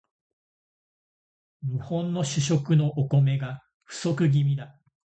[1.61, 4.75] 日本の主食のお米が不足気味だ